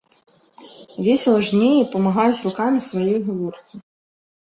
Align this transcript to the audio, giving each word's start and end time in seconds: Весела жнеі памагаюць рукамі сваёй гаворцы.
Весела 1.09 1.41
жнеі 1.49 1.85
памагаюць 1.93 2.43
рукамі 2.49 2.85
сваёй 2.91 3.17
гаворцы. 3.31 3.73